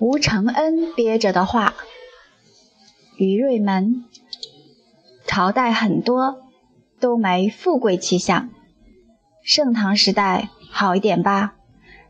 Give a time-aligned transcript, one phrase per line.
[0.00, 1.74] 吴承恩憋着的话。
[3.16, 4.04] 于瑞门，
[5.26, 6.42] 朝代很多
[7.00, 8.48] 都没富贵气象。
[9.42, 11.54] 盛唐时代好一点吧，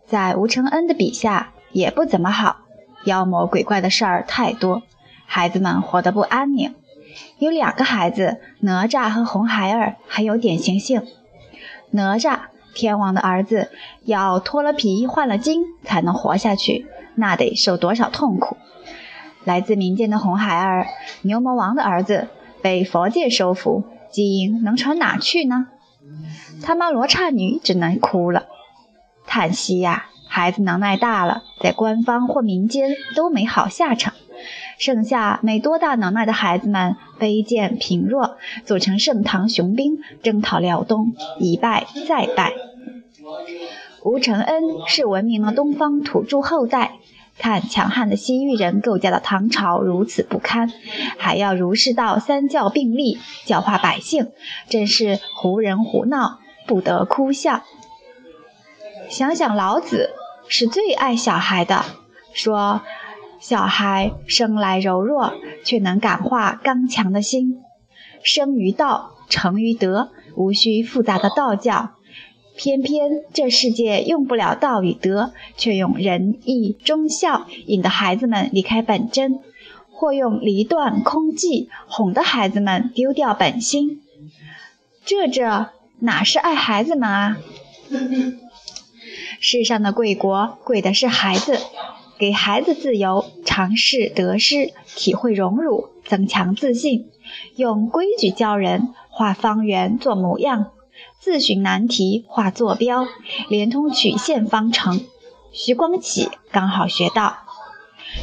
[0.06, 2.59] 在吴承恩的笔下也不怎么好，
[3.05, 4.82] 妖魔鬼怪的事儿太多，
[5.25, 6.75] 孩子们活得不安宁。
[7.39, 11.07] 有两个孩子，哪吒和红孩儿，很有典型性。
[11.93, 12.48] 哪吒，
[12.79, 13.71] 天王的儿子，
[14.05, 16.87] 要脱了皮换了筋才能活下去，
[17.17, 18.57] 那得受多少痛苦！
[19.45, 20.86] 来自民间的红孩儿，
[21.22, 22.29] 牛魔王的儿子，
[22.63, 25.67] 被佛界收服，基因能传哪去呢？
[26.63, 28.46] 他妈罗刹女只能哭了，
[29.27, 34.14] 叹息呀，孩子能耐大了，在官方或民间都没好下场。
[34.78, 42.53] 剩下没多大能耐的孩子们，卑贱贫弱，组成盛唐雄兵，征讨辽东，一败再败。
[44.03, 46.98] 吴承恩是文明的东方土著后代，
[47.39, 50.72] 看强悍的西域人构架的唐朝如此不堪，
[51.19, 54.28] 还要儒释道三教并立教化百姓，
[54.69, 57.62] 真是胡人胡闹，不得哭笑。
[59.08, 60.11] 想想老子
[60.48, 61.84] 是最爱小孩的，
[62.33, 62.83] 说。
[63.41, 65.33] 小孩生来柔弱，
[65.64, 67.62] 却能感化刚强的心。
[68.20, 71.91] 生于道，成于德，无需复杂的道教。
[72.59, 79.39] 偏偏这世界用不了道与德，却用仁义忠孝引得孩子们离开本真，
[79.92, 84.03] 或用离断空寂哄得孩子们丢掉本心。
[85.05, 85.69] 这这
[86.01, 87.39] 哪是爱孩子们啊？
[89.39, 91.61] 世上的贵国，贵的是孩子。
[92.19, 97.06] 给孩子自由，尝试得失，体会荣辱，增强自信。
[97.55, 100.73] 用规矩教人，画方圆做模样，
[101.18, 103.06] 自寻难题画坐标，
[103.48, 105.05] 连通曲线方程。
[105.52, 107.38] 徐光启刚好学到。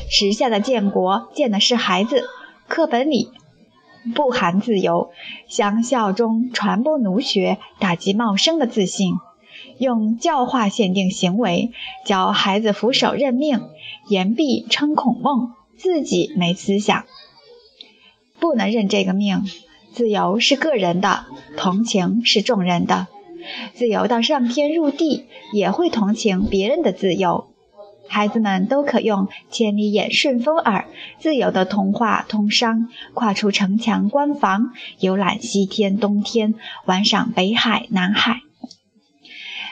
[0.09, 2.27] 时下的建国建的是孩子，
[2.67, 3.29] 课本里
[4.15, 5.11] 不含自由，
[5.47, 9.13] 乡校中传播奴学，打击茂生的自信。
[9.77, 11.71] 用教化限定行为，
[12.05, 13.61] 教孩子俯首认命，
[14.07, 17.05] 言必称孔孟，自己没思想，
[18.39, 19.43] 不能认这个命。
[19.95, 21.25] 自由是个人的，
[21.55, 23.07] 同情是众人的。
[23.75, 25.23] 自由到上天入地，
[25.53, 27.47] 也会同情别人的自由。
[28.09, 30.85] 孩子们都可用千里眼顺风耳，
[31.17, 38.41] 自由的通话通商，跨出城墙关防，游览西天东天，玩赏北海南海。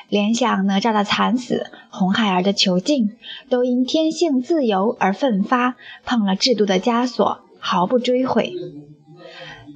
[0.07, 3.17] 联想哪吒的惨死，红孩儿的囚禁，
[3.49, 8.53] 都因天性自由而奋发，碰了制度的枷锁，毫不追悔。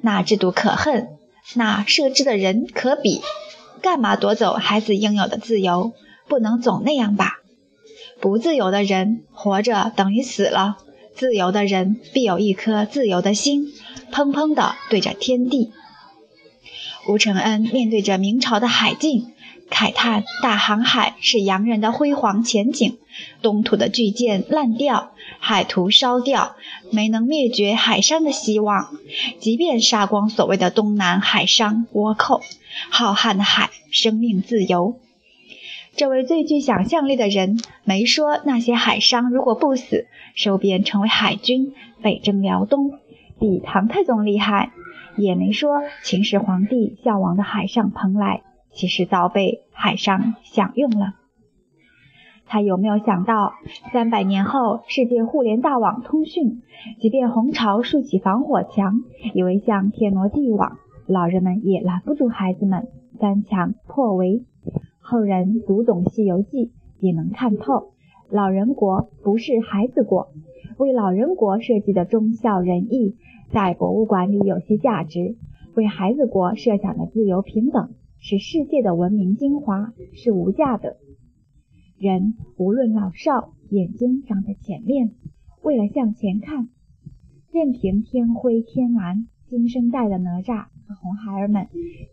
[0.07, 1.09] 那制度可恨，
[1.55, 3.19] 那设置的人可鄙，
[3.81, 5.91] 干嘛夺走孩子应有的自由？
[6.29, 7.39] 不能总那样吧？
[8.21, 10.77] 不自由的人活着等于死了，
[11.13, 13.73] 自由的人必有一颗自由的心，
[14.09, 15.73] 砰砰地对着天地。
[17.09, 19.33] 吴承恩面对着明朝的海禁。
[19.69, 22.97] 慨叹大航海是洋人的辉煌前景，
[23.41, 26.55] 东土的巨舰烂掉，海图烧掉，
[26.91, 28.95] 没能灭绝海商的希望。
[29.39, 32.41] 即便杀光所谓的东南海商倭寇，
[32.89, 34.97] 浩瀚的海，生命自由。
[35.95, 42.99] 这位最具想象力的人没说那些海商如果不死，收编成为海军，北征辽东，
[43.39, 44.69] 比唐太宗厉害；
[45.17, 48.43] 也没说秦始皇帝向往的海上蓬莱。
[48.77, 51.15] 其实早被海上享用了。
[52.45, 53.53] 他有没有想到，
[53.91, 56.61] 三百年后世界互联大网通讯，
[56.99, 59.01] 即便红潮竖起防火墙，
[59.33, 60.77] 以为像天罗地网，
[61.07, 62.87] 老人们也拦不住孩子们
[63.19, 64.43] 翻墙破围。
[64.99, 66.67] 后人读懂《西游记》，
[66.99, 67.93] 也能看透，
[68.29, 70.29] 老人国不是孩子国。
[70.77, 73.15] 为老人国设计的忠孝仁义，
[73.51, 75.35] 在博物馆里有些价值；
[75.73, 77.89] 为孩子国设想的自由平等。
[78.19, 80.97] 是世界的文明精华，是无价的。
[81.97, 85.11] 人无论老少，眼睛长在前面，
[85.61, 86.69] 为了向前看，
[87.51, 91.67] 任凭天灰天蓝，新生代的哪吒和红孩儿们，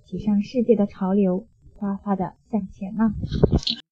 [0.07, 3.15] 骑上世界的潮流，哗哗的向前浪！